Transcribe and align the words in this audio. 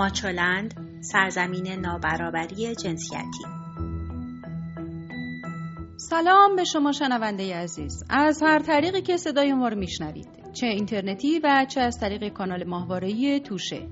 ماچولند 0.00 0.74
سرزمین 1.00 1.66
نابرابری 1.66 2.74
جنسیتی. 2.74 3.44
سلام 5.96 6.56
به 6.56 6.64
شما 6.64 6.92
شنونده 6.92 7.56
عزیز. 7.56 8.04
از 8.10 8.42
هر 8.42 8.58
طریقی 8.58 9.02
که 9.02 9.16
صدای 9.16 9.52
ما 9.52 9.68
رو 9.68 9.78
میشنوید 9.78 10.28
چه 10.52 10.66
اینترنتی 10.66 11.40
و 11.44 11.66
چه 11.68 11.80
از 11.80 12.00
طریق 12.00 12.28
کانال 12.28 12.64
ماهواره‌ای 12.64 13.40
توشه. 13.40 13.88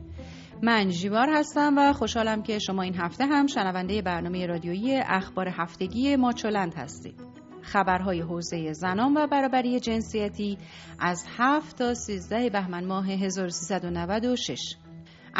من 0.62 0.88
جیوار 0.88 1.28
هستم 1.30 1.74
و 1.78 1.92
خوشحالم 1.92 2.42
که 2.42 2.58
شما 2.58 2.82
این 2.82 2.94
هفته 2.94 3.26
هم 3.26 3.46
شنونده 3.46 4.02
برنامه 4.02 4.46
رادیویی 4.46 4.96
اخبار 4.96 5.48
هفتگی 5.48 6.16
ماچولند 6.16 6.74
هستید. 6.74 7.20
خبرهای 7.62 8.20
حوزه 8.20 8.72
زنان 8.72 9.16
و 9.16 9.26
برابری 9.26 9.80
جنسیتی 9.80 10.58
از 10.98 11.24
7 11.38 11.78
تا 11.78 11.94
13 11.94 12.50
بهمن 12.50 12.84
ماه 12.84 13.10
1396 13.10 14.76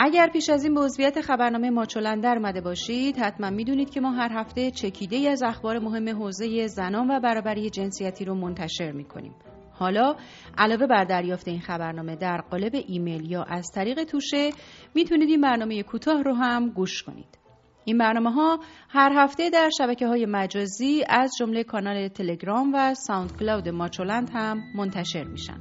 اگر 0.00 0.28
پیش 0.32 0.50
از 0.50 0.64
این 0.64 0.74
به 0.74 0.80
عضویت 0.80 1.20
خبرنامه 1.20 1.70
ماچولند 1.70 2.22
درمده 2.22 2.60
باشید 2.60 3.16
حتما 3.16 3.50
می‌دونید 3.50 3.90
که 3.90 4.00
ما 4.00 4.10
هر 4.10 4.32
هفته 4.32 4.70
چکیده 4.70 5.30
از 5.30 5.42
اخبار 5.42 5.78
مهم 5.78 6.08
حوزه 6.08 6.66
زنان 6.66 7.10
و 7.10 7.20
برابری 7.20 7.70
جنسیتی 7.70 8.24
رو 8.24 8.34
منتشر 8.34 8.92
می‌کنیم 8.92 9.34
حالا 9.72 10.16
علاوه 10.58 10.86
بر 10.86 11.04
دریافت 11.04 11.48
این 11.48 11.60
خبرنامه 11.60 12.16
در 12.16 12.40
قالب 12.50 12.72
ایمیل 12.86 13.30
یا 13.30 13.42
از 13.42 13.70
طریق 13.74 14.04
توشه 14.04 14.50
می‌تونید 14.94 15.28
این 15.28 15.40
برنامه 15.40 15.82
کوتاه 15.82 16.22
رو 16.22 16.34
هم 16.34 16.70
گوش 16.70 17.02
کنید 17.02 17.38
این 17.84 17.98
برنامه 17.98 18.32
ها 18.32 18.60
هر 18.88 19.12
هفته 19.14 19.50
در 19.50 19.70
شبکه 19.78 20.06
های 20.06 20.26
مجازی 20.26 21.04
از 21.08 21.32
جمله 21.38 21.64
کانال 21.64 22.08
تلگرام 22.08 22.74
و 22.74 22.94
ساوند 22.94 23.36
کلاود 23.38 23.68
ماچولند 23.68 24.30
هم 24.34 24.62
منتشر 24.74 25.24
میشن. 25.24 25.60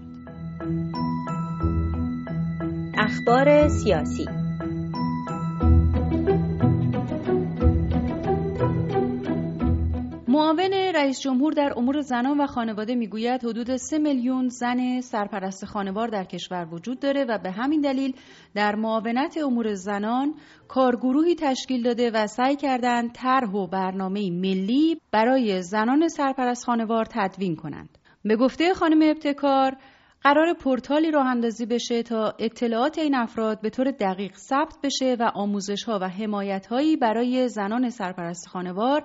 اخبار 2.99 3.67
سیاسی 3.67 4.25
معاون 10.27 10.73
رئیس 10.95 11.19
جمهور 11.19 11.53
در 11.53 11.73
امور 11.77 12.02
زنان 12.02 12.41
و 12.41 12.47
خانواده 12.47 12.95
می‌گوید 12.95 13.45
حدود 13.45 13.75
سه 13.75 13.97
میلیون 13.97 14.47
زن 14.47 15.02
سرپرست 15.02 15.66
خانوار 15.66 16.07
در 16.07 16.23
کشور 16.23 16.67
وجود 16.72 16.99
داره 16.99 17.25
و 17.25 17.38
به 17.38 17.52
همین 17.52 17.81
دلیل 17.81 18.16
در 18.55 18.75
معاونت 18.75 19.38
امور 19.38 19.73
زنان 19.73 20.33
کارگروهی 20.67 21.35
تشکیل 21.35 21.83
داده 21.83 22.11
و 22.11 22.27
سعی 22.27 22.55
کردند 22.55 23.11
طرح 23.11 23.50
و 23.50 23.67
برنامه 23.67 24.31
ملی 24.31 25.02
برای 25.11 25.61
زنان 25.61 26.07
سرپرست 26.07 26.66
خانوار 26.66 27.05
تدوین 27.05 27.55
کنند. 27.55 27.97
به 28.23 28.35
گفته 28.35 28.73
خانم 28.73 29.09
ابتکار 29.09 29.77
قرار 30.23 30.53
پورتالی 30.53 31.11
راه 31.11 31.27
اندازی 31.27 31.65
بشه 31.65 32.03
تا 32.03 32.35
اطلاعات 32.39 32.97
این 32.97 33.15
افراد 33.15 33.61
به 33.61 33.69
طور 33.69 33.91
دقیق 33.91 34.37
ثبت 34.37 34.75
بشه 34.83 35.15
و 35.19 35.31
آموزش 35.33 35.83
ها 35.83 35.99
و 36.01 36.09
حمایت 36.09 36.67
هایی 36.67 36.97
برای 36.97 37.49
زنان 37.49 37.89
سرپرست 37.89 38.47
خانوار 38.47 39.03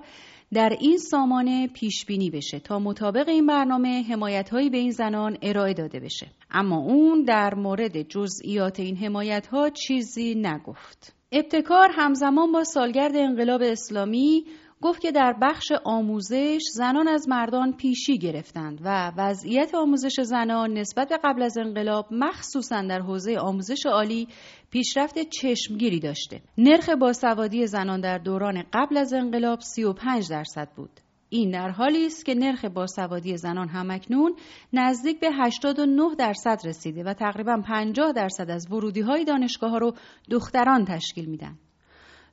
در 0.53 0.77
این 0.79 0.97
سامانه 0.97 1.67
پیش 1.67 2.05
بینی 2.05 2.29
بشه 2.29 2.59
تا 2.59 2.79
مطابق 2.79 3.29
این 3.29 3.45
برنامه 3.45 4.03
حمایت 4.09 4.49
هایی 4.49 4.69
به 4.69 4.77
این 4.77 4.91
زنان 4.91 5.37
ارائه 5.41 5.73
داده 5.73 5.99
بشه. 5.99 6.27
اما 6.51 6.77
اون 6.77 7.23
در 7.23 7.53
مورد 7.55 8.01
جزئیات 8.01 8.79
این 8.79 8.97
حمایت 8.97 9.47
ها 9.47 9.69
چیزی 9.69 10.35
نگفت. 10.35 11.15
ابتکار 11.31 11.89
همزمان 11.93 12.51
با 12.51 12.63
سالگرد 12.63 13.15
انقلاب 13.15 13.61
اسلامی 13.61 14.45
گفت 14.83 15.01
که 15.01 15.11
در 15.11 15.35
بخش 15.41 15.71
آموزش 15.83 16.61
زنان 16.73 17.07
از 17.07 17.29
مردان 17.29 17.73
پیشی 17.73 18.17
گرفتند 18.17 18.81
و 18.83 19.11
وضعیت 19.17 19.75
آموزش 19.75 20.21
زنان 20.21 20.73
نسبت 20.73 21.09
به 21.09 21.17
قبل 21.23 21.41
از 21.41 21.57
انقلاب 21.57 22.07
مخصوصا 22.11 22.81
در 22.81 22.99
حوزه 22.99 23.37
آموزش 23.37 23.85
عالی 23.85 24.27
پیشرفت 24.71 25.19
چشمگیری 25.29 25.99
داشته. 25.99 26.41
نرخ 26.57 26.89
باسوادی 26.89 27.67
زنان 27.67 28.01
در 28.01 28.17
دوران 28.17 28.63
قبل 28.73 28.97
از 28.97 29.13
انقلاب 29.13 29.59
35 29.61 30.29
درصد 30.29 30.69
بود. 30.75 30.99
این 31.29 31.51
در 31.51 31.69
حالی 31.69 32.05
است 32.05 32.25
که 32.25 32.35
نرخ 32.35 32.65
باسوادی 32.65 33.37
زنان 33.37 33.67
همکنون 33.67 34.35
نزدیک 34.73 35.19
به 35.19 35.31
89 35.31 36.15
درصد 36.17 36.59
رسیده 36.65 37.03
و 37.03 37.13
تقریبا 37.13 37.61
50 37.65 38.11
درصد 38.11 38.49
از 38.49 38.71
ورودی 38.71 39.01
های 39.01 39.25
دانشگاه 39.25 39.71
ها 39.71 39.77
رو 39.77 39.93
دختران 40.29 40.85
تشکیل 40.85 41.25
میدن. 41.25 41.57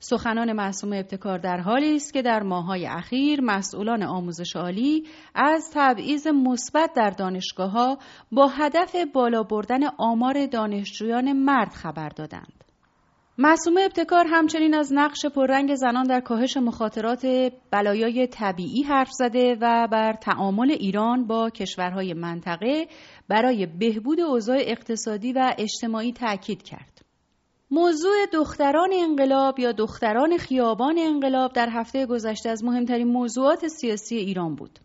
سخنان 0.03 0.53
معصوم 0.53 0.93
ابتکار 0.93 1.39
در 1.39 1.61
حالی 1.61 1.97
است 1.97 2.13
که 2.13 2.23
در 2.23 2.43
ماهای 2.43 2.87
اخیر 2.87 3.41
مسئولان 3.41 4.03
آموزش 4.03 4.57
عالی 4.57 5.07
از 5.35 5.71
تبعیض 5.75 6.27
مثبت 6.27 6.91
در 6.97 7.11
دانشگاه 7.11 7.71
ها 7.71 7.99
با 8.33 8.47
هدف 8.47 8.97
بالا 9.15 9.43
بردن 9.43 9.81
آمار 9.99 10.47
دانشجویان 10.47 11.33
مرد 11.33 11.73
خبر 11.73 12.09
دادند. 12.09 12.65
معصوم 13.39 13.75
ابتکار 13.77 14.27
همچنین 14.31 14.75
از 14.75 14.93
نقش 14.93 15.27
پررنگ 15.27 15.75
زنان 15.75 16.07
در 16.07 16.21
کاهش 16.21 16.57
مخاطرات 16.57 17.27
بلایای 17.71 18.27
طبیعی 18.27 18.83
حرف 18.83 19.09
زده 19.11 19.57
و 19.61 19.89
بر 19.93 20.13
تعامل 20.13 20.71
ایران 20.71 21.27
با 21.27 21.51
کشورهای 21.51 22.15
منطقه 22.15 22.87
برای 23.29 23.67
بهبود 23.67 24.21
اوضاع 24.21 24.59
اقتصادی 24.61 25.33
و 25.33 25.55
اجتماعی 25.59 26.13
تاکید 26.13 26.63
کرد. 26.63 26.90
موضوع 27.71 28.27
دختران 28.33 28.91
انقلاب 28.93 29.59
یا 29.59 29.73
دختران 29.73 30.37
خیابان 30.37 30.99
انقلاب 30.99 31.53
در 31.53 31.69
هفته 31.73 32.07
گذشته 32.07 32.51
از 32.51 32.65
مهمترین 32.65 33.09
موضوعات 33.09 33.67
سیاسی 33.67 34.17
ایران 34.17 34.55
بود. 34.55 34.79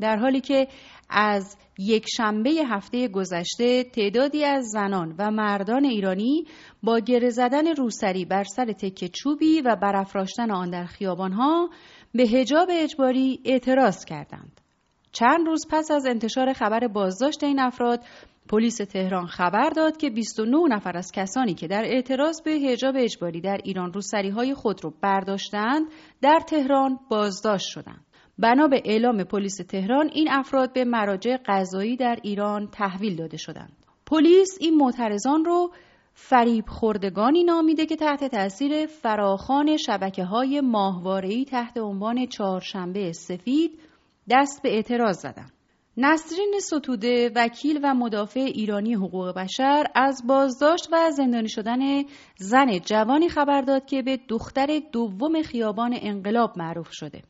در 0.00 0.16
حالی 0.16 0.40
که 0.40 0.68
از 1.10 1.56
یک 1.78 2.06
شنبه 2.16 2.50
هفته 2.50 3.08
گذشته 3.08 3.84
تعدادی 3.84 4.44
از 4.44 4.64
زنان 4.64 5.14
و 5.18 5.30
مردان 5.30 5.84
ایرانی 5.84 6.46
با 6.82 6.98
گره 6.98 7.30
زدن 7.30 7.66
روسری 7.66 8.24
بر 8.24 8.44
سر 8.44 8.72
تکه 8.72 9.08
چوبی 9.08 9.60
و 9.60 9.76
برافراشتن 9.76 10.50
آن 10.50 10.70
در 10.70 10.84
خیابانها 10.84 11.70
به 12.14 12.22
هجاب 12.22 12.68
اجباری 12.70 13.40
اعتراض 13.44 14.04
کردند. 14.04 14.60
چند 15.12 15.46
روز 15.46 15.66
پس 15.70 15.90
از 15.90 16.06
انتشار 16.06 16.52
خبر 16.52 16.88
بازداشت 16.88 17.44
این 17.44 17.60
افراد 17.60 18.00
پلیس 18.48 18.76
تهران 18.76 19.26
خبر 19.26 19.70
داد 19.70 19.96
که 19.96 20.10
29 20.10 20.58
نفر 20.68 20.96
از 20.96 21.12
کسانی 21.12 21.54
که 21.54 21.68
در 21.68 21.84
اعتراض 21.84 22.42
به 22.42 22.50
حجاب 22.50 22.94
اجباری 22.98 23.40
در 23.40 23.60
ایران 23.64 23.92
روسری 23.92 24.30
های 24.30 24.54
خود 24.54 24.84
را 24.84 24.94
برداشتند 25.00 25.86
در 26.22 26.40
تهران 26.46 26.98
بازداشت 27.10 27.68
شدند. 27.68 28.06
بنا 28.38 28.68
به 28.68 28.82
اعلام 28.84 29.24
پلیس 29.24 29.56
تهران 29.56 30.10
این 30.12 30.28
افراد 30.30 30.72
به 30.72 30.84
مراجع 30.84 31.36
قضایی 31.46 31.96
در 31.96 32.18
ایران 32.22 32.68
تحویل 32.72 33.16
داده 33.16 33.36
شدند. 33.36 33.72
پلیس 34.06 34.58
این 34.60 34.76
معترضان 34.76 35.44
رو 35.44 35.72
فریب 36.14 36.64
خوردگانی 36.68 37.44
نامیده 37.44 37.86
که 37.86 37.96
تحت 37.96 38.24
تاثیر 38.24 38.86
فراخان 38.86 39.76
شبکه 39.76 40.24
های 40.24 40.60
ماهواره‌ای 40.60 41.44
تحت 41.44 41.78
عنوان 41.78 42.26
چهارشنبه 42.26 43.12
سفید 43.12 43.78
دست 44.30 44.62
به 44.62 44.74
اعتراض 44.74 45.18
زدند. 45.18 45.52
نسرین 45.96 46.54
ستوده 46.60 47.30
وکیل 47.34 47.80
و 47.82 47.94
مدافع 47.94 48.40
ایرانی 48.40 48.94
حقوق 48.94 49.34
بشر 49.34 49.84
از 49.94 50.22
بازداشت 50.26 50.88
و 50.92 51.10
زندانی 51.10 51.48
شدن 51.48 52.04
زن 52.38 52.78
جوانی 52.78 53.28
خبر 53.28 53.60
داد 53.60 53.84
که 53.84 54.02
به 54.02 54.18
دختر 54.28 54.80
دوم 54.92 55.42
خیابان 55.42 55.98
انقلاب 56.02 56.58
معروف 56.58 56.88
شده. 56.92 57.22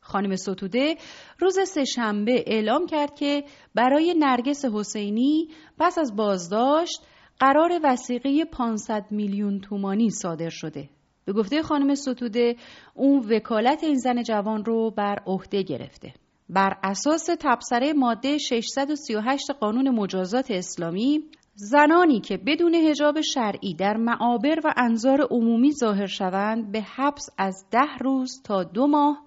خانم 0.00 0.36
ستوده 0.36 0.96
روز 1.38 1.58
سهشنبه 1.68 2.44
اعلام 2.46 2.86
کرد 2.86 3.14
که 3.14 3.44
برای 3.74 4.14
نرگس 4.18 4.64
حسینی 4.64 5.48
پس 5.78 5.98
از 5.98 6.16
بازداشت 6.16 7.02
قرار 7.40 7.80
وسیقه 7.84 8.44
500 8.44 9.06
میلیون 9.10 9.60
تومانی 9.60 10.10
صادر 10.10 10.50
شده. 10.50 10.90
به 11.24 11.32
گفته 11.32 11.62
خانم 11.62 11.94
ستوده 11.94 12.56
اون 12.94 13.18
وکالت 13.18 13.84
این 13.84 13.94
زن 13.94 14.22
جوان 14.22 14.64
رو 14.64 14.90
بر 14.90 15.18
عهده 15.26 15.62
گرفته. 15.62 16.14
بر 16.50 16.76
اساس 16.82 17.28
تبصره 17.40 17.92
ماده 17.92 18.38
638 18.38 19.50
قانون 19.60 19.90
مجازات 19.90 20.50
اسلامی 20.50 21.20
زنانی 21.54 22.20
که 22.20 22.36
بدون 22.36 22.74
هجاب 22.74 23.20
شرعی 23.20 23.74
در 23.74 23.96
معابر 23.96 24.60
و 24.64 24.74
انظار 24.76 25.20
عمومی 25.30 25.72
ظاهر 25.72 26.06
شوند 26.06 26.72
به 26.72 26.80
حبس 26.80 27.30
از 27.38 27.64
ده 27.70 27.96
روز 28.00 28.42
تا 28.44 28.64
دو 28.64 28.86
ماه 28.86 29.24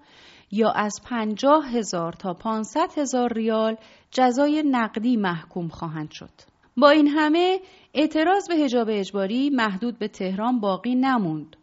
یا 0.50 0.70
از 0.70 0.92
پنجاه 1.04 1.68
هزار 1.68 2.12
تا 2.12 2.34
پانصد 2.34 2.98
هزار 2.98 3.32
ریال 3.32 3.76
جزای 4.10 4.62
نقدی 4.62 5.16
محکوم 5.16 5.68
خواهند 5.68 6.10
شد. 6.10 6.30
با 6.76 6.90
این 6.90 7.08
همه 7.08 7.60
اعتراض 7.94 8.48
به 8.48 8.54
هجاب 8.54 8.88
اجباری 8.90 9.50
محدود 9.50 9.98
به 9.98 10.08
تهران 10.08 10.60
باقی 10.60 10.94
نموند 10.94 11.56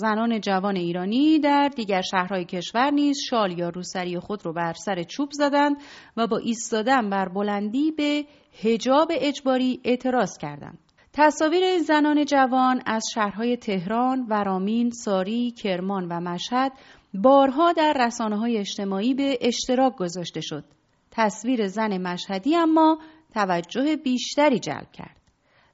زنان 0.00 0.40
جوان 0.40 0.76
ایرانی 0.76 1.38
در 1.38 1.68
دیگر 1.68 2.00
شهرهای 2.00 2.44
کشور 2.44 2.90
نیز 2.90 3.16
شال 3.30 3.58
یا 3.58 3.68
روسری 3.68 4.18
خود 4.18 4.46
را 4.46 4.52
بر 4.52 4.72
سر 4.72 5.02
چوب 5.02 5.28
زدند 5.32 5.76
و 6.16 6.26
با 6.26 6.38
ایستادن 6.38 7.10
بر 7.10 7.28
بلندی 7.28 7.90
به 7.90 8.24
هجاب 8.62 9.08
اجباری 9.10 9.80
اعتراض 9.84 10.38
کردند. 10.38 10.78
تصاویر 11.12 11.64
این 11.64 11.82
زنان 11.82 12.24
جوان 12.24 12.82
از 12.86 13.04
شهرهای 13.14 13.56
تهران، 13.56 14.26
ورامین، 14.28 14.90
ساری، 14.90 15.50
کرمان 15.50 16.08
و 16.08 16.20
مشهد 16.20 16.72
بارها 17.14 17.72
در 17.72 17.94
رسانه 18.06 18.38
های 18.38 18.58
اجتماعی 18.58 19.14
به 19.14 19.38
اشتراک 19.40 19.96
گذاشته 19.96 20.40
شد. 20.40 20.64
تصویر 21.10 21.68
زن 21.68 21.98
مشهدی 21.98 22.56
اما 22.56 22.98
توجه 23.34 23.96
بیشتری 23.96 24.58
جلب 24.58 24.92
کرد. 24.92 25.15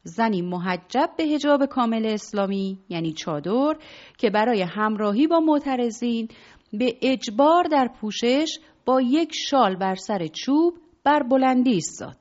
زنی 0.03 0.43
محجب 0.43 1.11
به 1.17 1.25
هجاب 1.25 1.67
کامل 1.67 2.07
اسلامی 2.07 2.79
یعنی 2.89 3.13
چادر 3.13 3.77
که 4.19 4.31
برای 4.31 4.63
همراهی 4.63 5.27
با 5.27 5.41
معترضین 5.41 6.29
به 6.73 6.97
اجبار 7.03 7.65
در 7.65 7.89
پوشش 8.01 8.59
با 8.85 9.01
یک 9.01 9.33
شال 9.35 9.77
بر 9.77 9.95
سر 9.95 10.27
چوب 10.27 10.75
بر 11.05 11.23
بلندی 11.23 11.71
ایستاد. 11.71 12.17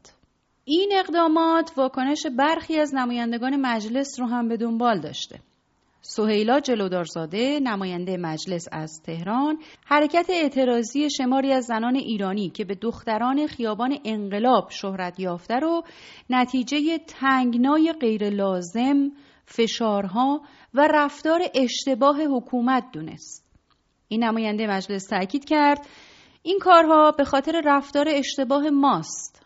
این 0.65 0.91
اقدامات 0.95 1.71
واکنش 1.77 2.25
برخی 2.37 2.79
از 2.79 2.95
نمایندگان 2.95 3.55
مجلس 3.55 4.19
رو 4.19 4.25
هم 4.25 4.47
به 4.47 4.57
دنبال 4.57 4.99
داشته. 4.99 5.39
سهیلا 6.03 6.59
جلودارزاده 6.59 7.59
نماینده 7.59 8.17
مجلس 8.17 8.65
از 8.71 9.01
تهران 9.05 9.57
حرکت 9.85 10.25
اعتراضی 10.29 11.09
شماری 11.09 11.51
از 11.51 11.65
زنان 11.65 11.95
ایرانی 11.95 12.49
که 12.49 12.65
به 12.65 12.75
دختران 12.75 13.47
خیابان 13.47 13.97
انقلاب 14.05 14.69
شهرت 14.69 15.19
یافته 15.19 15.55
رو 15.55 15.83
نتیجه 16.29 16.97
تنگنای 16.97 17.93
غیر 18.01 18.29
لازم، 18.29 19.11
فشارها 19.45 20.41
و 20.73 20.87
رفتار 20.93 21.41
اشتباه 21.55 22.21
حکومت 22.23 22.83
دونست. 22.93 23.45
این 24.07 24.23
نماینده 24.23 24.67
مجلس 24.67 25.07
تاکید 25.07 25.45
کرد 25.45 25.87
این 26.43 26.59
کارها 26.59 27.11
به 27.11 27.23
خاطر 27.23 27.61
رفتار 27.65 28.05
اشتباه 28.09 28.69
ماست. 28.69 29.45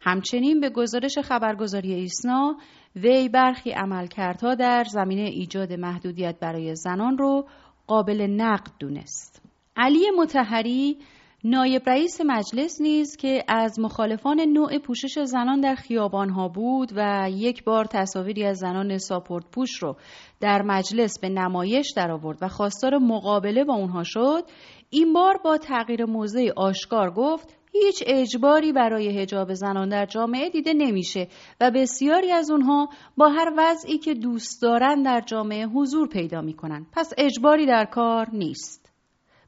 همچنین 0.00 0.60
به 0.60 0.70
گزارش 0.70 1.18
خبرگزاری 1.18 1.94
ایسنا 1.94 2.56
وی 2.96 3.28
برخی 3.28 3.70
عملکردها 3.70 4.54
در 4.54 4.84
زمینه 4.84 5.22
ایجاد 5.22 5.72
محدودیت 5.72 6.38
برای 6.40 6.74
زنان 6.74 7.18
رو 7.18 7.46
قابل 7.86 8.26
نقد 8.30 8.70
دونست. 8.78 9.42
علی 9.76 10.10
متحری 10.18 10.98
نایب 11.44 11.82
رئیس 11.86 12.20
مجلس 12.26 12.80
نیز 12.80 13.16
که 13.16 13.44
از 13.48 13.80
مخالفان 13.80 14.40
نوع 14.40 14.78
پوشش 14.78 15.18
زنان 15.18 15.60
در 15.60 15.74
خیابان 15.74 16.30
ها 16.30 16.48
بود 16.48 16.92
و 16.96 17.30
یک 17.30 17.64
بار 17.64 17.84
تصاویری 17.84 18.44
از 18.44 18.58
زنان 18.58 18.98
ساپورت 18.98 19.44
پوش 19.52 19.82
رو 19.82 19.96
در 20.40 20.62
مجلس 20.62 21.18
به 21.18 21.28
نمایش 21.28 21.92
درآورد 21.96 22.38
و 22.40 22.48
خواستار 22.48 22.98
مقابله 22.98 23.64
با 23.64 23.74
اونها 23.74 24.02
شد 24.02 24.42
این 24.90 25.12
بار 25.12 25.38
با 25.44 25.58
تغییر 25.58 26.04
موضع 26.04 26.50
آشکار 26.56 27.10
گفت 27.10 27.56
هیچ 27.82 28.02
اجباری 28.06 28.72
برای 28.72 29.20
هجاب 29.20 29.54
زنان 29.54 29.88
در 29.88 30.06
جامعه 30.06 30.50
دیده 30.50 30.72
نمیشه 30.72 31.28
و 31.60 31.70
بسیاری 31.70 32.30
از 32.30 32.50
اونها 32.50 32.88
با 33.16 33.28
هر 33.28 33.52
وضعی 33.56 33.98
که 33.98 34.14
دوست 34.14 34.62
دارن 34.62 35.02
در 35.02 35.20
جامعه 35.20 35.66
حضور 35.66 36.08
پیدا 36.08 36.40
می‌کنن. 36.40 36.86
پس 36.92 37.12
اجباری 37.18 37.66
در 37.66 37.84
کار 37.84 38.26
نیست. 38.32 38.92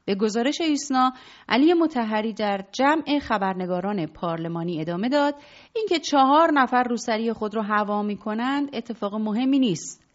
به 0.04 0.14
گزارش 0.14 0.60
ایسنا 0.60 1.12
علی 1.48 1.74
متحری 1.74 2.32
در 2.32 2.64
جمع 2.72 3.18
خبرنگاران 3.18 4.06
پارلمانی 4.06 4.80
ادامه 4.80 5.08
داد. 5.08 5.34
اینکه 5.74 5.98
چهار 5.98 6.50
نفر 6.52 6.82
روسری 6.82 7.32
خود 7.32 7.54
را 7.54 7.62
هوا 7.62 8.02
می 8.02 8.16
کنند 8.16 8.70
اتفاق 8.72 9.14
مهمی 9.14 9.58
نیست. 9.58 10.06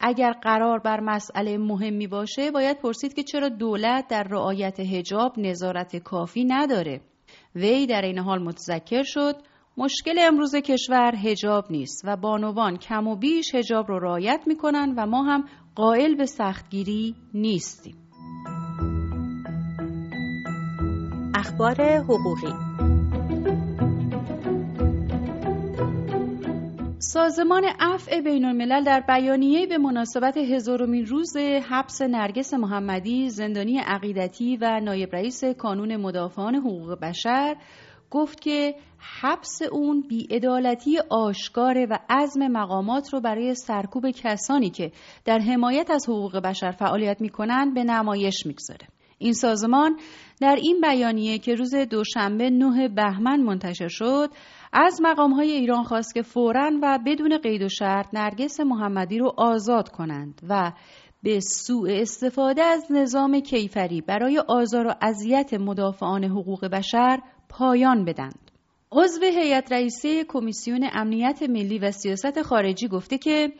اگر 0.00 0.32
قرار 0.32 0.78
بر 0.78 1.00
مسئله 1.00 1.58
مهمی 1.58 2.06
باشه 2.06 2.50
باید 2.50 2.78
پرسید 2.78 3.14
که 3.14 3.22
چرا 3.22 3.48
دولت 3.48 4.08
در 4.08 4.22
رعایت 4.22 4.80
هجاب 4.80 5.38
نظارت 5.38 5.96
کافی 5.96 6.44
نداره. 6.44 7.00
وی 7.60 7.86
در 7.86 8.02
این 8.02 8.18
حال 8.18 8.42
متذکر 8.42 9.02
شد 9.02 9.36
مشکل 9.76 10.18
امروز 10.18 10.56
کشور 10.56 11.14
هجاب 11.16 11.64
نیست 11.70 12.02
و 12.04 12.16
بانوان 12.16 12.76
کم 12.76 13.06
و 13.06 13.16
بیش 13.16 13.54
هجاب 13.54 13.88
رو 13.88 13.98
رعایت 13.98 14.40
می‌کنن 14.46 14.94
و 14.96 15.06
ما 15.06 15.22
هم 15.22 15.44
قائل 15.74 16.14
به 16.14 16.26
سختگیری 16.26 17.14
نیستیم. 17.34 17.96
اخبار 21.34 21.82
حقوقی 21.82 22.67
سازمان 27.12 27.64
عفع 27.80 28.20
بین 28.20 28.44
الملل 28.44 28.84
در 28.84 29.00
بیانیه 29.00 29.66
به 29.66 29.78
مناسبت 29.78 30.36
هزارمین 30.36 31.06
روز 31.06 31.36
حبس 31.70 32.02
نرگس 32.02 32.54
محمدی 32.54 33.30
زندانی 33.30 33.78
عقیدتی 33.78 34.56
و 34.56 34.80
نایب 34.80 35.14
رئیس 35.14 35.44
کانون 35.44 35.96
مدافعان 35.96 36.54
حقوق 36.54 37.00
بشر 37.00 37.56
گفت 38.10 38.40
که 38.40 38.74
حبس 39.20 39.62
اون 39.72 40.04
بیعدالتی 40.08 40.98
آشکاره 41.10 41.86
و 41.90 41.98
عزم 42.10 42.48
مقامات 42.48 43.12
رو 43.12 43.20
برای 43.20 43.54
سرکوب 43.54 44.10
کسانی 44.10 44.70
که 44.70 44.92
در 45.24 45.38
حمایت 45.38 45.90
از 45.90 46.08
حقوق 46.08 46.36
بشر 46.36 46.70
فعالیت 46.70 47.20
می‌کنند 47.20 47.74
به 47.74 47.84
نمایش 47.84 48.46
می‌گذاره. 48.46 48.86
این 49.18 49.32
سازمان 49.32 49.96
در 50.40 50.56
این 50.60 50.80
بیانیه 50.80 51.38
که 51.38 51.54
روز 51.54 51.74
دوشنبه 51.74 52.50
نه 52.50 52.88
بهمن 52.88 53.40
منتشر 53.40 53.88
شد 53.88 54.30
از 54.72 55.00
مقام 55.02 55.32
های 55.32 55.50
ایران 55.50 55.84
خواست 55.84 56.14
که 56.14 56.22
فوراً 56.22 56.70
و 56.82 56.98
بدون 57.06 57.38
قید 57.38 57.62
و 57.62 57.68
شرط 57.68 58.06
نرگس 58.12 58.60
محمدی 58.60 59.18
رو 59.18 59.34
آزاد 59.36 59.88
کنند 59.88 60.40
و 60.48 60.72
به 61.22 61.40
سوء 61.40 62.00
استفاده 62.00 62.62
از 62.62 62.86
نظام 62.90 63.40
کیفری 63.40 64.00
برای 64.00 64.38
آزار 64.38 64.86
و 64.86 64.94
اذیت 65.00 65.54
مدافعان 65.54 66.24
حقوق 66.24 66.66
بشر 66.66 67.18
پایان 67.48 68.04
بدند. 68.04 68.50
عضو 68.92 69.20
هیئت 69.22 69.72
رئیسه 69.72 70.24
کمیسیون 70.24 70.88
امنیت 70.92 71.42
ملی 71.42 71.78
و 71.78 71.90
سیاست 71.90 72.42
خارجی 72.42 72.88
گفته 72.88 73.18
که 73.18 73.52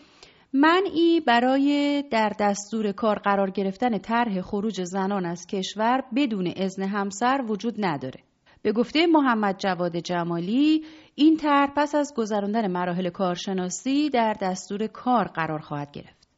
منعی 0.52 1.20
برای 1.20 2.02
در 2.10 2.32
دستور 2.40 2.92
کار 2.92 3.18
قرار 3.18 3.50
گرفتن 3.50 3.98
طرح 3.98 4.40
خروج 4.40 4.82
زنان 4.82 5.26
از 5.26 5.46
کشور 5.46 6.02
بدون 6.16 6.52
اذن 6.56 6.82
همسر 6.82 7.44
وجود 7.48 7.74
نداره. 7.78 8.27
به 8.62 8.72
گفته 8.72 9.06
محمد 9.06 9.58
جواد 9.58 9.96
جمالی 9.96 10.84
این 11.14 11.36
طرح 11.36 11.72
پس 11.76 11.94
از 11.94 12.12
گذراندن 12.16 12.70
مراحل 12.70 13.10
کارشناسی 13.10 14.10
در 14.10 14.36
دستور 14.40 14.86
کار 14.86 15.24
قرار 15.24 15.58
خواهد 15.58 15.90
گرفت. 15.90 16.28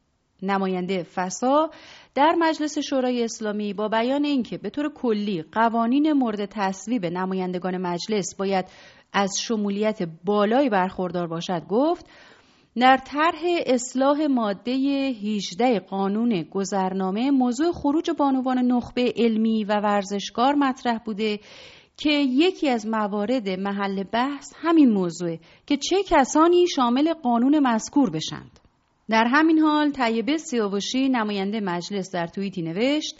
نماینده 0.41 1.03
فسا 1.03 1.69
در 2.15 2.35
مجلس 2.39 2.79
شورای 2.79 3.23
اسلامی 3.23 3.73
با 3.73 3.87
بیان 3.87 4.25
اینکه 4.25 4.57
به 4.57 4.69
طور 4.69 4.93
کلی 4.93 5.41
قوانین 5.41 6.13
مورد 6.13 6.45
تصویب 6.45 7.05
نمایندگان 7.05 7.77
مجلس 7.77 8.35
باید 8.35 8.65
از 9.13 9.39
شمولیت 9.41 9.99
بالایی 10.25 10.69
برخوردار 10.69 11.27
باشد 11.27 11.63
گفت 11.69 12.05
در 12.75 12.97
طرح 12.97 13.41
اصلاح 13.65 14.27
ماده 14.27 14.71
18 14.71 15.79
قانون 15.79 16.43
گذرنامه 16.43 17.31
موضوع 17.31 17.71
خروج 17.71 18.11
بانوان 18.11 18.57
نخبه 18.57 19.13
علمی 19.17 19.63
و 19.63 19.79
ورزشکار 19.79 20.55
مطرح 20.55 20.97
بوده 20.97 21.39
که 22.03 22.11
یکی 22.11 22.69
از 22.69 22.87
موارد 22.87 23.49
محل 23.49 24.03
بحث 24.03 24.53
همین 24.61 24.89
موضوعه 24.89 25.39
که 25.65 25.77
چه 25.77 26.03
کسانی 26.03 26.67
شامل 26.67 27.13
قانون 27.13 27.59
مذکور 27.59 28.09
بشند. 28.09 28.59
در 29.09 29.25
همین 29.27 29.59
حال 29.59 29.91
طیبه 29.91 30.37
سیاوشی 30.37 31.09
نماینده 31.09 31.59
مجلس 31.59 32.11
در 32.11 32.27
توییتی 32.27 32.61
نوشت 32.61 33.15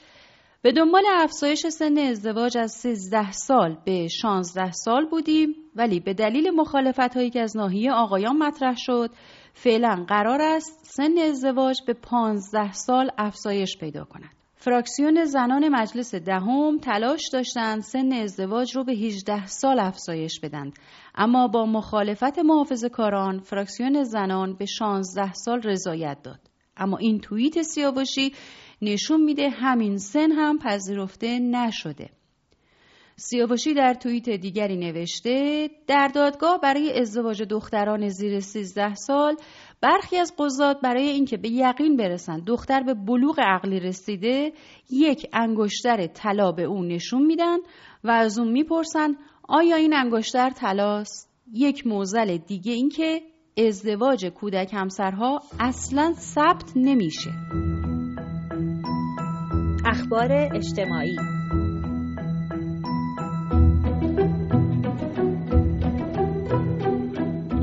به 0.61 0.71
دنبال 0.71 1.03
افزایش 1.11 1.67
سن 1.67 1.97
ازدواج 1.97 2.57
از 2.57 2.71
13 2.71 3.31
سال 3.31 3.77
به 3.85 4.07
16 4.07 4.71
سال 4.71 5.05
بودیم 5.05 5.55
ولی 5.75 5.99
به 5.99 6.13
دلیل 6.13 6.49
مخالفت 6.49 7.15
هایی 7.15 7.29
که 7.29 7.41
از 7.41 7.57
ناحیه 7.57 7.91
آقایان 7.91 8.37
مطرح 8.37 8.75
شد 8.77 9.09
فعلا 9.53 10.05
قرار 10.07 10.41
است 10.41 10.79
سن 10.83 11.17
ازدواج 11.17 11.77
به 11.87 11.93
15 11.93 12.71
سال 12.71 13.09
افزایش 13.17 13.77
پیدا 13.77 14.03
کند. 14.03 14.40
فراکسیون 14.63 15.25
زنان 15.25 15.69
مجلس 15.69 16.15
دهم 16.15 16.77
تلاش 16.77 17.21
داشتند 17.33 17.81
سن 17.81 18.13
ازدواج 18.13 18.75
رو 18.75 18.83
به 18.83 18.91
18 18.91 19.45
سال 19.45 19.79
افزایش 19.79 20.39
بدند. 20.39 20.73
اما 21.15 21.47
با 21.47 21.65
مخالفت 21.65 22.39
محافظ 22.39 22.85
کاران 22.85 23.39
فراکسیون 23.39 24.03
زنان 24.03 24.55
به 24.55 24.65
16 24.65 25.33
سال 25.33 25.61
رضایت 25.61 26.17
داد. 26.23 26.39
اما 26.77 26.97
این 26.97 27.19
توییت 27.19 27.61
سیاوشی 27.61 28.33
نشون 28.81 29.23
میده 29.23 29.49
همین 29.49 29.97
سن 29.97 30.31
هم 30.31 30.59
پذیرفته 30.59 31.39
نشده. 31.39 32.09
سیاوشی 33.15 33.73
در 33.73 33.93
توییت 33.93 34.29
دیگری 34.29 34.77
نوشته 34.77 35.69
در 35.87 36.07
دادگاه 36.07 36.59
برای 36.59 36.99
ازدواج 36.99 37.43
دختران 37.43 38.09
زیر 38.09 38.39
13 38.39 38.95
سال 38.95 39.35
برخی 39.81 40.17
از 40.17 40.33
قضات 40.39 40.81
برای 40.81 41.07
اینکه 41.07 41.37
به 41.37 41.49
یقین 41.49 41.97
برسند 41.97 42.45
دختر 42.45 42.83
به 42.83 42.93
بلوغ 42.93 43.39
عقلی 43.39 43.79
رسیده 43.79 44.53
یک 44.89 45.27
انگشتر 45.33 46.07
طلا 46.07 46.51
به 46.51 46.63
اون 46.63 46.87
نشون 46.87 47.25
میدن 47.25 47.57
و 48.03 48.11
از 48.11 48.39
اون 48.39 48.51
می‌پرسن 48.51 49.15
آیا 49.47 49.75
این 49.75 49.93
انگشتر 49.93 50.49
طلاست؟ 50.49 51.31
یک 51.53 51.87
موزل 51.87 52.37
دیگه 52.37 52.73
اینکه 52.73 53.21
ازدواج 53.57 54.25
کودک 54.25 54.73
همسرها 54.73 55.41
اصلا 55.59 56.13
ثبت 56.13 56.71
نمیشه. 56.75 57.31
اخبار 59.85 60.31
اجتماعی 60.31 61.30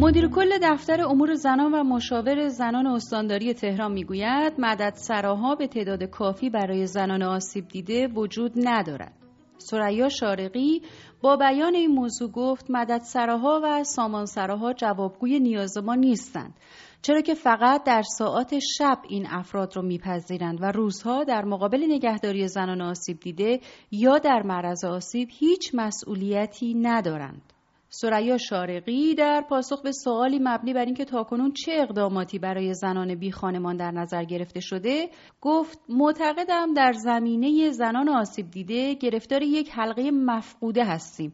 مدیر 0.00 0.28
کل 0.28 0.58
دفتر 0.62 1.02
امور 1.02 1.34
زنان 1.34 1.74
و 1.74 1.84
مشاور 1.84 2.48
زنان 2.48 2.86
استانداری 2.86 3.54
تهران 3.54 3.92
می‌گوید 3.92 4.52
مدد 4.58 4.92
سراها 4.94 5.54
به 5.54 5.66
تعداد 5.66 6.04
کافی 6.04 6.50
برای 6.50 6.86
زنان 6.86 7.22
آسیب 7.22 7.68
دیده 7.68 8.08
وجود 8.08 8.52
ندارد. 8.56 9.12
سریا 9.56 10.08
شارقی 10.08 10.82
با 11.20 11.36
بیان 11.36 11.74
این 11.74 11.90
موضوع 11.90 12.30
گفت 12.30 12.66
مدد 12.68 13.00
سراها 13.00 13.60
و 13.64 13.84
سامان 13.84 14.26
سراها 14.26 14.72
جوابگوی 14.72 15.40
نیاز 15.40 15.78
ما 15.78 15.94
نیستند 15.94 16.54
چرا 17.02 17.20
که 17.20 17.34
فقط 17.34 17.84
در 17.84 18.02
ساعات 18.02 18.58
شب 18.58 18.98
این 19.08 19.26
افراد 19.30 19.76
رو 19.76 19.82
میپذیرند 19.82 20.62
و 20.62 20.72
روزها 20.72 21.24
در 21.24 21.44
مقابل 21.44 21.84
نگهداری 21.88 22.48
زنان 22.48 22.80
آسیب 22.80 23.20
دیده 23.20 23.60
یا 23.90 24.18
در 24.18 24.42
معرض 24.42 24.84
آسیب 24.84 25.28
هیچ 25.32 25.70
مسئولیتی 25.74 26.74
ندارند. 26.74 27.52
سریا 27.90 28.38
شارقی 28.38 29.14
در 29.14 29.44
پاسخ 29.48 29.82
به 29.82 29.92
سوالی 29.92 30.38
مبنی 30.42 30.72
بر 30.72 30.84
اینکه 30.84 31.04
تاکنون 31.04 31.52
چه 31.52 31.72
اقداماتی 31.74 32.38
برای 32.38 32.74
زنان 32.74 33.14
بی 33.14 33.32
خانمان 33.32 33.76
در 33.76 33.90
نظر 33.90 34.24
گرفته 34.24 34.60
شده 34.60 35.08
گفت 35.40 35.78
معتقدم 35.88 36.74
در 36.74 36.92
زمینه 36.92 37.70
زنان 37.70 38.08
آسیب 38.08 38.50
دیده 38.50 38.94
گرفتار 38.94 39.42
یک 39.42 39.70
حلقه 39.72 40.10
مفقوده 40.10 40.84
هستیم 40.84 41.32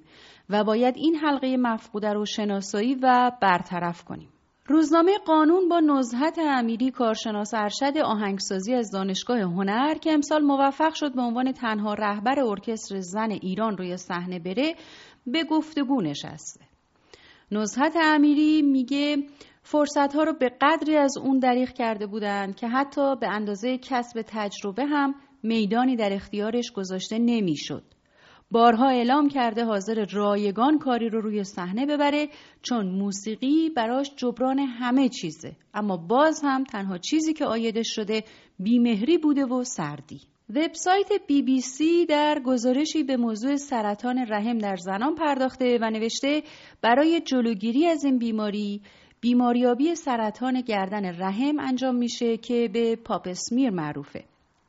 و 0.50 0.64
باید 0.64 0.96
این 0.96 1.16
حلقه 1.16 1.56
مفقوده 1.56 2.12
رو 2.12 2.24
شناسایی 2.26 2.94
و 2.94 3.32
برطرف 3.42 4.04
کنیم. 4.04 4.28
روزنامه 4.66 5.18
قانون 5.26 5.68
با 5.68 5.80
نزهت 5.80 6.38
امیری 6.38 6.90
کارشناس 6.90 7.54
ارشد 7.54 7.98
آهنگسازی 7.98 8.74
از 8.74 8.90
دانشگاه 8.90 9.38
هنر 9.38 9.94
که 9.94 10.12
امسال 10.12 10.42
موفق 10.42 10.94
شد 10.94 11.14
به 11.14 11.22
عنوان 11.22 11.52
تنها 11.52 11.94
رهبر 11.94 12.40
ارکستر 12.40 13.00
زن 13.00 13.30
ایران 13.30 13.76
روی 13.76 13.96
صحنه 13.96 14.38
بره 14.38 14.74
به 15.26 15.44
گفتگو 15.44 16.00
نشسته. 16.00 16.60
نزهت 17.52 17.96
امیری 17.96 18.62
میگه 18.62 19.16
فرصت 19.62 20.14
ها 20.14 20.22
رو 20.22 20.32
به 20.32 20.48
قدری 20.60 20.96
از 20.96 21.18
اون 21.18 21.38
دریغ 21.38 21.72
کرده 21.72 22.06
بودند 22.06 22.56
که 22.56 22.68
حتی 22.68 23.16
به 23.16 23.28
اندازه 23.28 23.78
کسب 23.78 24.24
تجربه 24.26 24.84
هم 24.84 25.14
میدانی 25.42 25.96
در 25.96 26.12
اختیارش 26.12 26.72
گذاشته 26.72 27.18
نمی‌شد. 27.18 27.84
بارها 28.50 28.88
اعلام 28.88 29.28
کرده 29.28 29.64
حاضر 29.64 30.06
رایگان 30.12 30.78
کاری 30.78 31.08
رو 31.08 31.20
روی 31.20 31.44
صحنه 31.44 31.86
ببره 31.86 32.28
چون 32.62 32.86
موسیقی 32.86 33.70
براش 33.70 34.10
جبران 34.16 34.58
همه 34.58 35.08
چیزه 35.08 35.56
اما 35.74 35.96
باز 35.96 36.40
هم 36.44 36.64
تنها 36.64 36.98
چیزی 36.98 37.32
که 37.32 37.44
آیدش 37.44 37.94
شده 37.94 38.24
بیمهری 38.58 39.18
بوده 39.18 39.44
و 39.44 39.64
سردی 39.64 40.20
وبسایت 40.50 41.08
بی 41.26 41.42
بی 41.42 41.60
سی 41.60 42.06
در 42.06 42.40
گزارشی 42.44 43.02
به 43.02 43.16
موضوع 43.16 43.56
سرطان 43.56 44.18
رحم 44.28 44.58
در 44.58 44.76
زنان 44.76 45.14
پرداخته 45.14 45.78
و 45.80 45.90
نوشته 45.90 46.42
برای 46.82 47.20
جلوگیری 47.20 47.86
از 47.86 48.04
این 48.04 48.18
بیماری 48.18 48.82
بیماریابی 49.20 49.94
سرطان 49.94 50.60
گردن 50.60 51.04
رحم 51.04 51.58
انجام 51.58 51.96
میشه 51.96 52.36
که 52.36 52.70
به 52.72 52.96
پاپسمیر 52.96 53.70
معروفه. 53.70 54.24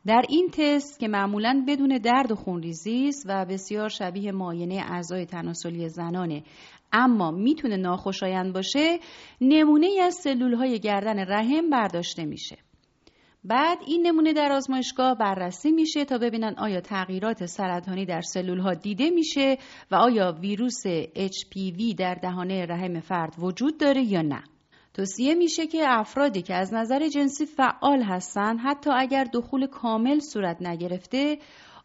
در 0.05 0.21
این 0.29 0.49
تست 0.53 0.99
که 0.99 1.07
معمولا 1.07 1.63
بدون 1.67 1.97
درد 1.97 2.31
و 2.31 2.35
خونریزی 2.35 3.07
است 3.07 3.25
و 3.29 3.45
بسیار 3.45 3.89
شبیه 3.89 4.31
معاینه 4.31 4.75
اعضای 4.75 5.25
تناسلی 5.25 5.89
زنانه 5.89 6.43
اما 6.93 7.31
می‌تونه 7.31 7.77
ناخوشایند 7.77 8.53
باشه 8.53 8.99
نمونه 9.41 9.87
از 10.01 10.15
سلول 10.15 10.53
های 10.53 10.79
گردن 10.79 11.19
رحم 11.19 11.69
برداشته 11.69 12.25
میشه. 12.25 12.64
بعد 13.47 13.77
این 13.87 14.07
نمونه 14.07 14.33
در 14.33 14.51
آزمایشگاه 14.51 15.17
بررسی 15.17 15.71
میشه 15.71 16.05
تا 16.05 16.17
ببینن 16.17 16.55
آیا 16.57 16.81
تغییرات 16.81 17.45
سرطانی 17.45 18.05
در 18.05 18.21
سلول 18.21 18.59
ها 18.59 18.73
دیده 18.73 19.09
میشه 19.09 19.57
و 19.91 19.95
آیا 19.95 20.31
ویروس 20.41 20.87
HPV 21.17 21.95
در 21.97 22.15
دهانه 22.15 22.65
رحم 22.65 22.99
فرد 22.99 23.35
وجود 23.39 23.77
داره 23.77 24.03
یا 24.03 24.21
نه 24.21 24.43
توصیه 24.93 25.35
میشه 25.35 25.67
که 25.67 25.83
افرادی 25.87 26.41
که 26.41 26.53
از 26.53 26.73
نظر 26.73 27.07
جنسی 27.07 27.45
فعال 27.45 28.01
هستند 28.03 28.59
حتی 28.63 28.89
اگر 28.89 29.23
دخول 29.23 29.67
کامل 29.67 30.19
صورت 30.19 30.61
نگرفته 30.61 31.37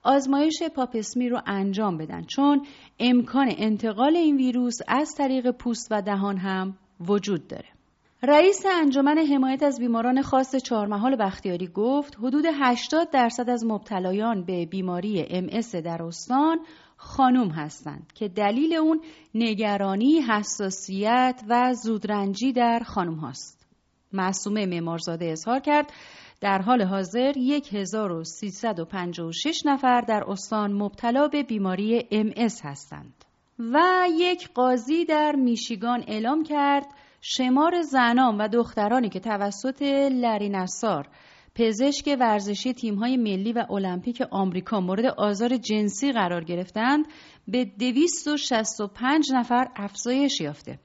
آزمایش 0.03 0.63
پاپسمی 0.63 1.29
رو 1.29 1.41
انجام 1.47 1.97
بدن 1.97 2.23
چون 2.23 2.67
امکان 2.99 3.55
انتقال 3.59 4.17
این 4.17 4.37
ویروس 4.37 4.79
از 4.89 5.15
طریق 5.19 5.51
پوست 5.51 5.89
و 5.91 6.03
دهان 6.03 6.37
هم 6.37 6.79
وجود 7.01 7.49
داره. 7.49 7.80
رئیس 8.23 8.67
انجمن 8.67 9.19
حمایت 9.19 9.63
از 9.63 9.79
بیماران 9.79 10.23
خاص 10.23 10.57
چهارمحال 10.57 11.17
بختیاری 11.17 11.67
گفت 11.67 12.17
حدود 12.17 12.45
80 12.61 13.11
درصد 13.11 13.51
از 13.51 13.65
مبتلایان 13.65 14.45
به 14.45 14.67
بیماری 14.67 15.27
ام 15.31 15.47
در 15.81 16.03
استان 16.03 16.59
خانوم 16.97 17.49
هستند 17.49 18.13
که 18.15 18.29
دلیل 18.29 18.75
اون 18.75 19.01
نگرانی، 19.35 20.21
حساسیت 20.21 21.43
و 21.49 21.75
زودرنجی 21.75 22.53
در 22.53 22.79
خانوم 22.87 23.15
هاست. 23.15 23.67
معصومه 24.13 24.67
معمارزاده 24.67 25.27
اظهار 25.27 25.61
کرد 25.61 25.93
در 26.41 26.63
حال 26.63 26.83
حاضر 26.83 27.33
1356 27.73 29.63
نفر 29.67 30.01
در 30.01 30.25
استان 30.29 30.73
مبتلا 30.73 31.29
به 31.29 31.43
بیماری 31.43 32.07
ام 32.11 32.33
هستند. 32.65 33.25
و 33.59 33.81
یک 34.11 34.49
قاضی 34.55 35.05
در 35.05 35.37
میشیگان 35.37 36.05
اعلام 36.09 36.43
کرد 36.43 36.87
شمار 37.21 37.83
زنان 37.83 38.37
و 38.41 38.49
دخترانی 38.49 39.09
که 39.09 39.21
توسط 39.21 39.83
لری 40.13 40.49
نصار 40.49 41.09
پزشک 41.55 42.17
ورزشی 42.21 42.73
تیم‌های 42.73 43.17
ملی 43.17 43.53
و 43.53 43.67
المپیک 43.71 44.23
آمریکا 44.31 44.81
مورد 44.81 45.07
آزار 45.07 45.57
جنسی 45.57 46.13
قرار 46.13 46.45
گرفتند 46.45 47.07
به 47.49 47.65
265 47.65 49.33
نفر 49.33 49.69
افزایش 49.77 50.41
یافته. 50.41 50.79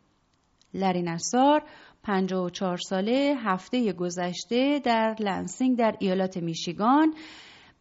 لری 0.74 1.02
نصار 1.02 1.64
54 2.04 2.78
ساله 2.78 3.36
هفته 3.40 3.94
گذشته 3.94 4.80
در 4.80 5.16
لنسینگ 5.20 5.78
در 5.78 5.96
ایالت 6.00 6.38
میشیگان 6.38 7.14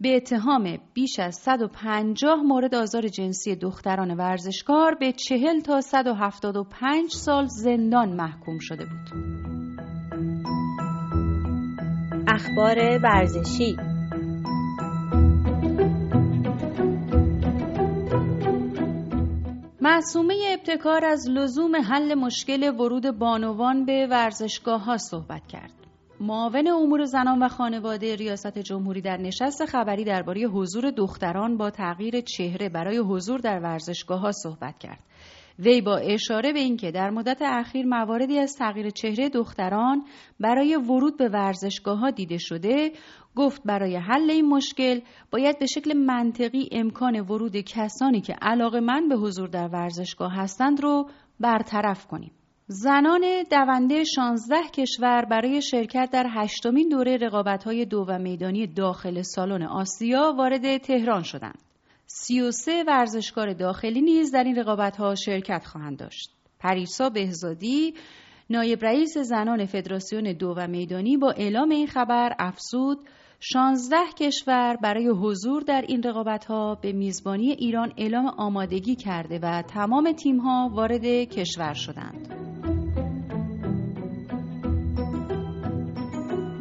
به 0.04 0.16
اتهام 0.16 0.78
بیش 0.94 1.18
از 1.18 1.34
150 1.34 2.42
مورد 2.42 2.74
آزار 2.74 3.08
جنسی 3.08 3.56
دختران 3.56 4.14
ورزشکار 4.16 4.94
به 4.94 5.12
40 5.12 5.60
تا 5.60 5.80
175 5.80 7.10
سال 7.10 7.46
زندان 7.46 8.12
محکوم 8.12 8.58
شده 8.60 8.84
بود. 8.84 9.34
اخبار 12.28 12.98
ورزشی 13.02 13.76
معصومه 19.80 20.34
ابتکار 20.50 21.04
از 21.04 21.30
لزوم 21.30 21.76
حل 21.76 22.14
مشکل 22.14 22.74
ورود 22.74 23.10
بانوان 23.18 23.84
به 23.84 24.06
ورزشگاه 24.10 24.84
ها 24.84 24.96
صحبت 24.96 25.46
کرد. 25.46 25.83
معاون 26.26 26.68
امور 26.68 27.04
زنان 27.04 27.42
و 27.42 27.48
خانواده 27.48 28.16
ریاست 28.16 28.58
جمهوری 28.58 29.00
در 29.00 29.16
نشست 29.16 29.64
خبری 29.64 30.04
درباره 30.04 30.42
حضور 30.42 30.90
دختران 30.90 31.56
با 31.56 31.70
تغییر 31.70 32.20
چهره 32.20 32.68
برای 32.68 32.98
حضور 32.98 33.40
در 33.40 33.60
ورزشگاه 33.60 34.20
ها 34.20 34.32
صحبت 34.32 34.78
کرد. 34.78 34.98
وی 35.58 35.80
با 35.80 35.96
اشاره 35.96 36.52
به 36.52 36.58
اینکه 36.58 36.90
در 36.90 37.10
مدت 37.10 37.42
اخیر 37.42 37.86
مواردی 37.86 38.38
از 38.38 38.56
تغییر 38.58 38.90
چهره 38.90 39.28
دختران 39.28 40.04
برای 40.40 40.76
ورود 40.76 41.18
به 41.18 41.28
ورزشگاه 41.28 41.98
ها 41.98 42.10
دیده 42.10 42.38
شده 42.38 42.92
گفت 43.36 43.62
برای 43.64 43.96
حل 43.96 44.30
این 44.30 44.48
مشکل 44.48 45.00
باید 45.30 45.58
به 45.58 45.66
شکل 45.66 45.92
منطقی 45.92 46.68
امکان 46.72 47.20
ورود 47.20 47.56
کسانی 47.56 48.20
که 48.20 48.34
علاقه 48.42 48.80
من 48.80 49.08
به 49.08 49.16
حضور 49.16 49.48
در 49.48 49.68
ورزشگاه 49.68 50.32
هستند 50.32 50.82
رو 50.82 51.10
برطرف 51.40 52.06
کنیم. 52.06 52.30
زنان 52.66 53.44
دونده 53.50 54.04
16 54.04 54.56
کشور 54.74 55.24
برای 55.24 55.62
شرکت 55.62 56.08
در 56.12 56.26
هشتمین 56.30 56.88
دوره 56.88 57.16
رقابت‌های 57.16 57.84
دو 57.84 58.04
و 58.08 58.18
میدانی 58.18 58.66
داخل 58.66 59.22
سالن 59.22 59.62
آسیا 59.62 60.34
وارد 60.38 60.76
تهران 60.76 61.22
شدند. 61.22 61.58
33 62.06 62.84
ورزشکار 62.86 63.52
داخلی 63.52 64.00
نیز 64.00 64.32
در 64.32 64.44
این 64.44 64.56
رقابت 64.56 64.96
ها 64.96 65.14
شرکت 65.14 65.64
خواهند 65.64 65.98
داشت. 65.98 66.30
پریسا 66.60 67.10
بهزادی 67.10 67.94
نایب 68.50 68.84
رئیس 68.84 69.18
زنان 69.18 69.66
فدراسیون 69.66 70.32
دو 70.32 70.54
و 70.56 70.66
میدانی 70.66 71.16
با 71.16 71.30
اعلام 71.30 71.70
این 71.70 71.86
خبر 71.86 72.36
افزود 72.38 72.98
16 73.40 73.96
کشور 74.18 74.76
برای 74.76 75.08
حضور 75.08 75.62
در 75.62 75.84
این 75.88 76.02
رقابت 76.02 76.44
ها 76.44 76.74
به 76.74 76.92
میزبانی 76.92 77.50
ایران 77.50 77.92
اعلام 77.96 78.26
آمادگی 78.26 78.94
کرده 78.94 79.38
و 79.42 79.62
تمام 79.62 80.12
تیم 80.12 80.38
ها 80.38 80.70
وارد 80.72 81.04
کشور 81.04 81.74
شدند. 81.74 82.33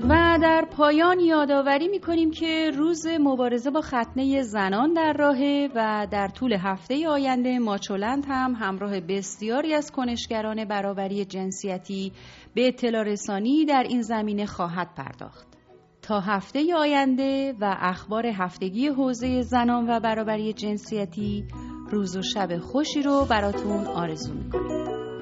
و 0.10 0.40
در 0.42 0.68
پایان 0.72 1.20
یادآوری 1.20 1.88
می‌کنیم 1.88 2.32
که 2.32 2.72
روز 2.78 3.08
مبارزه 3.20 3.72
با 3.72 3.82
ختنه 3.82 4.42
زنان 4.42 4.94
در 4.94 5.14
راهه 5.14 5.70
و 5.76 6.08
در 6.12 6.28
طول 6.28 6.54
هفته 6.54 7.08
آینده 7.08 7.60
ماچولند 7.60 8.26
هم 8.28 8.56
همراه 8.60 9.00
بسیاری 9.00 9.74
از 9.74 9.92
کنشگران 9.92 10.66
برابری 10.66 11.26
جنسیتی 11.26 12.12
به 12.54 12.68
اطلاع 12.68 13.04
رسانی 13.04 13.66
در 13.66 13.84
این 13.90 14.02
زمینه 14.02 14.46
خواهد 14.46 14.90
پرداخت. 14.96 15.48
تا 16.02 16.20
هفته 16.20 16.76
آینده 16.76 17.54
و 17.60 17.76
اخبار 17.80 18.26
هفتگی 18.26 18.88
حوزه 18.88 19.42
زنان 19.42 19.90
و 19.90 20.00
برابری 20.00 20.54
جنسیتی 20.54 21.46
روز 21.90 22.18
و 22.18 22.22
شب 22.22 22.58
خوشی 22.58 23.02
رو 23.02 23.26
براتون 23.30 23.86
آرزو 23.86 24.34
می‌کنیم. 24.34 25.13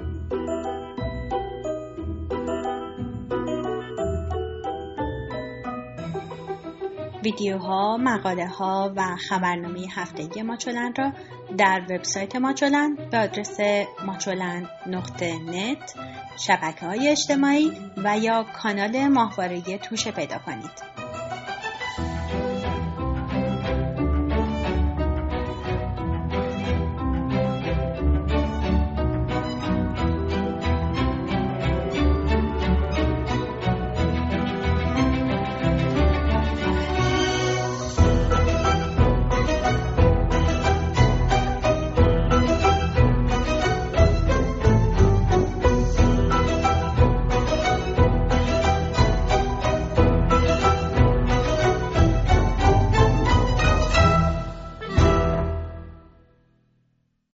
ویدیوها، 7.24 7.98
مقاله 7.98 8.48
ها 8.48 8.94
و 8.96 9.16
خبرنامه 9.30 9.88
هفتگی 9.96 10.42
ماچولند 10.42 11.00
را 11.00 11.12
در 11.58 11.82
وبسایت 11.90 12.36
ماچولند 12.36 13.10
به 13.10 13.18
آدرس 13.18 13.58
ماچولند 14.06 14.70
نقطه 14.88 15.40
شبکه 16.38 16.86
های 16.86 17.08
اجتماعی 17.08 17.72
و 17.98 18.18
یا 18.18 18.46
کانال 18.64 19.08
ماهواره 19.08 19.78
توشه 19.78 20.12
پیدا 20.12 20.38
کنید. 20.38 20.91